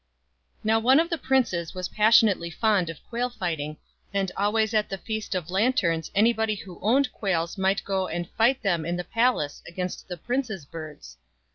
[0.63, 3.77] Now one of the princes was passionately fond of quail fighting,
[4.11, 8.27] and always at the Feast of Lanterns any body who owned quails might go and
[8.31, 11.17] fight them in the palace against the prince's birds.